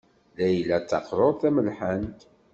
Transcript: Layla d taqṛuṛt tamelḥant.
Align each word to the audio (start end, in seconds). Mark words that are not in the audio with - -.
Layla 0.37 0.77
d 0.81 0.85
taqṛuṛt 0.89 1.37
tamelḥant. 1.41 2.21